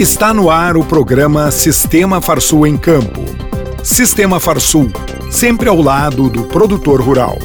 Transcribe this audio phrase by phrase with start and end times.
[0.00, 3.22] Está no ar o programa Sistema Farsul em Campo.
[3.84, 4.90] Sistema Farsul,
[5.30, 7.36] sempre ao lado do produtor rural.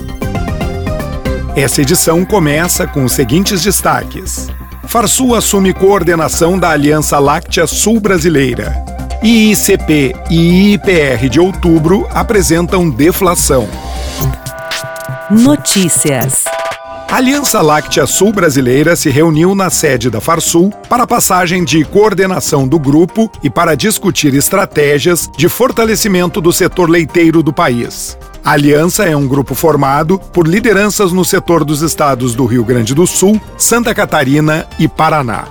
[1.54, 4.48] Essa edição começa com os seguintes destaques.
[4.88, 8.74] Farsul assume coordenação da Aliança Láctea Sul Brasileira.
[9.22, 13.68] IICP e IIPR de outubro apresentam deflação.
[15.30, 16.55] Notícias.
[17.16, 22.68] Aliança Láctea Sul Brasileira se reuniu na sede da Farsul para a passagem de coordenação
[22.68, 28.18] do grupo e para discutir estratégias de fortalecimento do setor leiteiro do país.
[28.44, 32.94] A aliança é um grupo formado por lideranças no setor dos estados do Rio Grande
[32.94, 35.46] do Sul, Santa Catarina e Paraná.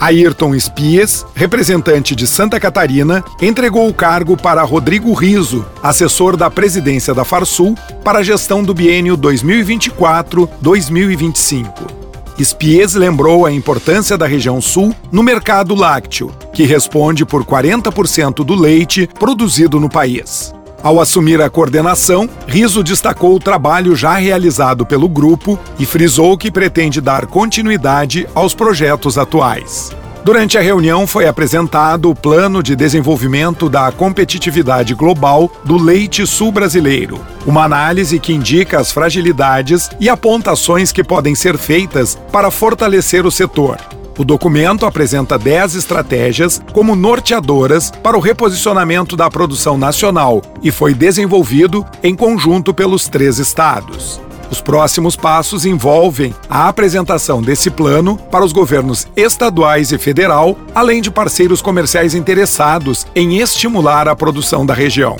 [0.00, 7.12] Ayrton Espias, representante de Santa Catarina, entregou o cargo para Rodrigo Riso, assessor da presidência
[7.12, 12.00] da Farsul, para a gestão do biênio 2024-2025.
[12.38, 18.54] Espies lembrou a importância da região sul no mercado lácteo, que responde por 40% do
[18.54, 20.54] leite produzido no país.
[20.82, 26.50] Ao assumir a coordenação, Riso destacou o trabalho já realizado pelo grupo e frisou que
[26.50, 29.94] pretende dar continuidade aos projetos atuais.
[30.22, 36.52] Durante a reunião foi apresentado o Plano de Desenvolvimento da Competitividade Global do Leite Sul
[36.52, 43.24] Brasileiro, uma análise que indica as fragilidades e apontações que podem ser feitas para fortalecer
[43.24, 43.78] o setor.
[44.18, 50.92] O documento apresenta 10 estratégias como norteadoras para o reposicionamento da produção nacional e foi
[50.92, 54.20] desenvolvido em conjunto pelos três estados.
[54.50, 61.00] Os próximos passos envolvem a apresentação desse plano para os governos estaduais e federal, além
[61.00, 65.16] de parceiros comerciais interessados em estimular a produção da região.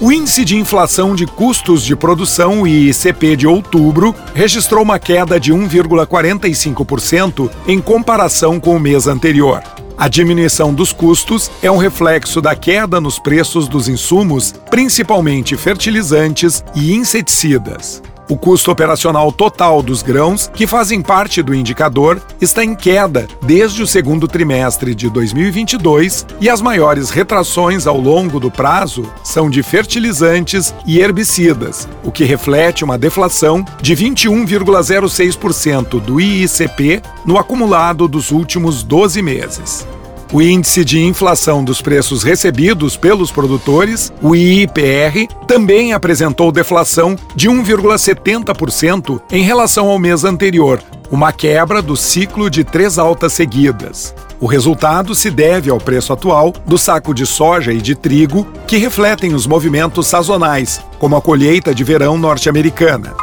[0.00, 5.38] O índice de inflação de custos de produção, o ICP de outubro, registrou uma queda
[5.38, 9.62] de 1,45% em comparação com o mês anterior.
[9.96, 16.64] A diminuição dos custos é um reflexo da queda nos preços dos insumos, principalmente fertilizantes
[16.74, 18.02] e inseticidas.
[18.28, 23.82] O custo operacional total dos grãos, que fazem parte do indicador, está em queda desde
[23.82, 29.62] o segundo trimestre de 2022 e as maiores retrações ao longo do prazo são de
[29.62, 38.30] fertilizantes e herbicidas, o que reflete uma deflação de 21,06% do IICP no acumulado dos
[38.30, 39.86] últimos 12 meses.
[40.32, 47.48] O índice de inflação dos preços recebidos pelos produtores, o IIPR, também apresentou deflação de
[47.48, 54.14] 1,70% em relação ao mês anterior, uma quebra do ciclo de três altas seguidas.
[54.40, 58.76] O resultado se deve ao preço atual do saco de soja e de trigo, que
[58.76, 63.14] refletem os movimentos sazonais, como a colheita de verão norte-americana.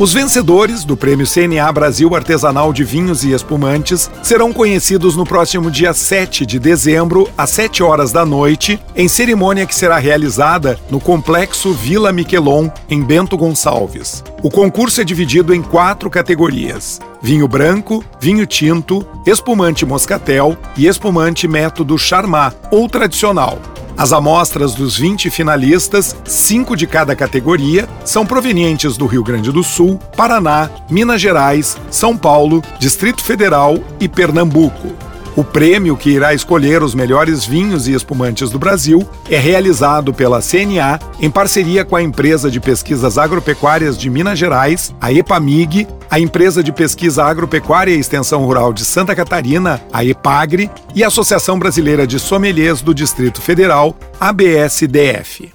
[0.00, 5.70] Os vencedores do Prêmio CNA Brasil Artesanal de Vinhos e Espumantes serão conhecidos no próximo
[5.70, 11.00] dia 7 de dezembro, às 7 horas da noite, em cerimônia que será realizada no
[11.00, 14.24] Complexo Vila Miquelon, em Bento Gonçalves.
[14.42, 21.46] O concurso é dividido em quatro categorias: vinho branco, vinho tinto, espumante moscatel e espumante
[21.46, 23.58] método Charmat ou tradicional.
[24.00, 29.62] As amostras dos 20 finalistas, cinco de cada categoria, são provenientes do Rio Grande do
[29.62, 35.09] Sul, Paraná, Minas Gerais, São Paulo, Distrito Federal e Pernambuco.
[35.40, 40.42] O prêmio que irá escolher os melhores vinhos e espumantes do Brasil é realizado pela
[40.42, 46.20] CNA em parceria com a empresa de pesquisas agropecuárias de Minas Gerais, a EPAMIG, a
[46.20, 51.58] empresa de pesquisa agropecuária e extensão rural de Santa Catarina, a EPAGRE, e a Associação
[51.58, 55.50] Brasileira de Sommeliers do Distrito Federal, ABSDF.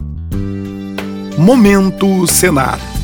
[1.38, 2.95] Momento Senar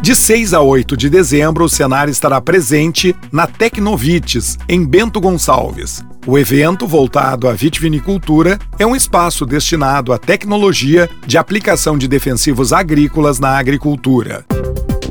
[0.00, 6.04] De 6 a 8 de dezembro, o Senar estará presente na Tecnovites, em Bento Gonçalves.
[6.26, 12.72] O evento, voltado à vitivinicultura, é um espaço destinado à tecnologia de aplicação de defensivos
[12.72, 14.44] agrícolas na agricultura.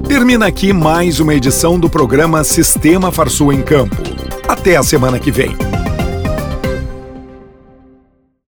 [0.07, 4.03] Termina aqui mais uma edição do programa Sistema Farsul em Campo.
[4.47, 5.55] Até a semana que vem.